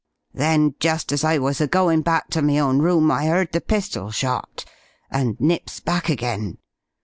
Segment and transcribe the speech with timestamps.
[0.33, 3.61] Then, just as I was a goin' back to me own room, I 'eard the
[3.61, 4.65] pistol shot,
[5.11, 6.57] and nips back again.